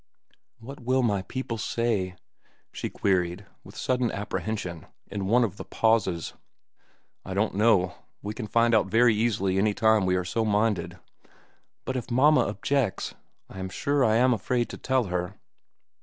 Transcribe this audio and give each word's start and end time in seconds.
"What 0.57 0.79
will 0.79 1.03
my 1.03 1.21
people 1.21 1.59
say?" 1.59 2.15
she 2.71 2.89
queried, 2.89 3.45
with 3.63 3.77
sudden 3.77 4.11
apprehension, 4.11 4.87
in 5.05 5.27
one 5.27 5.43
of 5.43 5.57
the 5.57 5.63
pauses. 5.63 6.33
"I 7.23 7.35
don't 7.35 7.53
know. 7.53 7.93
We 8.23 8.33
can 8.33 8.47
find 8.47 8.73
out 8.73 8.87
very 8.87 9.13
easily 9.13 9.59
any 9.59 9.75
time 9.75 10.07
we 10.07 10.15
are 10.15 10.25
so 10.25 10.43
minded." 10.43 10.97
"But 11.85 11.97
if 11.97 12.09
mamma 12.09 12.47
objects? 12.47 13.13
I 13.47 13.59
am 13.59 13.69
sure 13.69 14.03
I 14.03 14.15
am 14.15 14.33
afraid 14.33 14.69
to 14.69 14.77
tell 14.79 15.03
her." 15.03 15.35